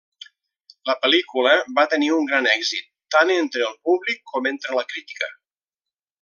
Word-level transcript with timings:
La 0.89 0.95
pel·lícula 1.03 1.51
va 1.79 1.83
tenir 1.91 2.09
un 2.15 2.25
gran 2.31 2.49
èxit, 2.55 2.87
tant 3.17 3.35
entre 3.35 3.65
el 3.69 3.77
públic 3.91 4.25
com 4.33 4.51
entre 4.55 4.81
la 4.81 4.87
crítica. 4.95 5.31